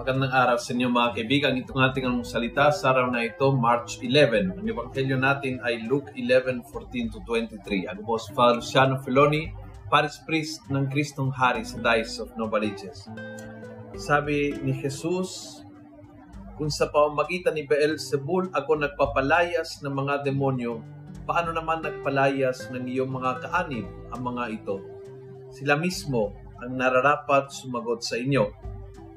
[0.00, 1.60] Magandang araw sa inyo mga kaibigan.
[1.60, 4.56] Itong ating ang salita sa araw na ito, March 11.
[4.56, 7.84] Ang ebanghelyo natin ay Luke 11:14 to 23.
[7.84, 9.52] Ako po si Father Luciano Filoni,
[9.92, 13.12] Paris Priest ng Kristong Hari sa Dice of Novaliches.
[14.00, 15.60] Sabi ni Jesus,
[16.56, 20.80] kung sa pamamagitan ni Beelzebul ako nagpapalayas ng mga demonyo,
[21.28, 23.84] paano naman nagpalayas ng iyong mga kaanib
[24.16, 24.80] ang mga ito?
[25.52, 28.69] Sila mismo ang nararapat sumagot sa inyo.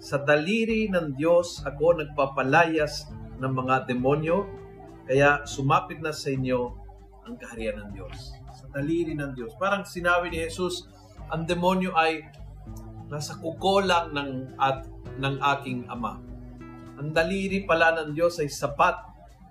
[0.03, 3.07] Sa daliri ng Diyos ako nagpapalayas
[3.39, 4.43] ng mga demonyo,
[5.07, 6.59] kaya sumapit na sa inyo
[7.23, 8.35] ang kaharian ng Diyos.
[8.51, 9.55] Sa daliri ng Diyos.
[9.55, 10.91] Parang sinabi ni Jesus,
[11.31, 12.19] ang demonyo ay
[13.07, 14.83] nasa kuko lang ng, at,
[15.23, 16.19] ng aking ama.
[16.99, 18.99] Ang daliri pala ng Diyos ay sapat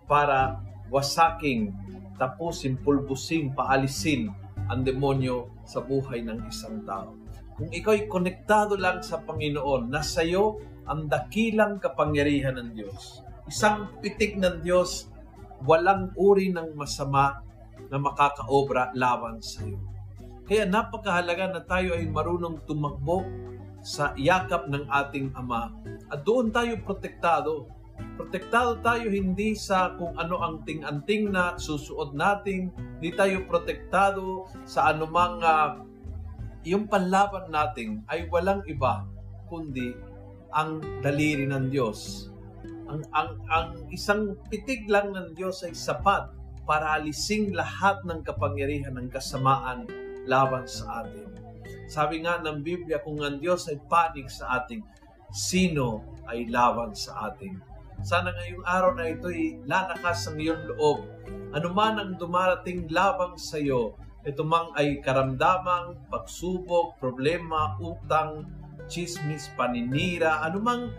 [0.05, 0.61] para
[0.93, 1.73] wasaking,
[2.21, 4.29] tapusin, pulbusin, paalisin
[4.73, 7.13] ang demonyo sa buhay ng isang tao.
[7.53, 10.57] Kung ikaw'y konektado lang sa Panginoon, nasa iyo
[10.89, 13.21] ang dakilang kapangyarihan ng Diyos.
[13.45, 15.13] Isang pitik ng Diyos,
[15.69, 17.45] walang uri ng masama
[17.93, 19.77] na makakaobra laban sa iyo.
[20.49, 23.29] Kaya napakahalaga na tayo ay marunong tumakbo
[23.85, 25.71] sa yakap ng ating Ama.
[26.09, 27.69] At doon tayo protektado.
[28.17, 32.73] Protektado tayo hindi sa kung ano ang ting-anting na susuot natin.
[32.99, 35.81] Hindi tayo protektado sa anumang uh,
[36.63, 39.03] yung panlaban natin ay walang iba
[39.51, 39.93] kundi
[40.55, 42.31] ang daliri ng Diyos.
[42.87, 46.29] Ang, ang, ang isang pitig lang ng Diyos ay sapat
[46.63, 49.89] para alising lahat ng kapangyarihan ng kasamaan
[50.29, 51.29] laban sa atin.
[51.91, 54.81] Sabi nga ng Biblia, kung ang Diyos ay panig sa ating,
[55.35, 57.72] sino ay laban sa atin?
[58.03, 61.07] Sana ngayong araw na ito ay lalakas ang iyong loob.
[61.55, 63.95] Ano man ang dumarating labang sa iyo,
[64.27, 68.43] ito mang ay karamdamang, pagsubok, problema, utang,
[68.91, 70.91] chismis, paninira, anumang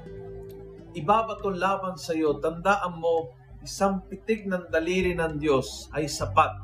[0.95, 6.55] ibabato laban sa iyo, tandaan mo, isang pitik ng daliri ng Diyos ay sapat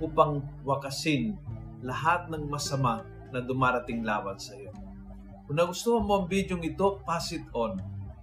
[0.00, 1.36] upang wakasin
[1.84, 4.72] lahat ng masama na dumarating laban sa iyo.
[5.44, 7.76] Kung nagustuhan mo ang video ito, pass it on.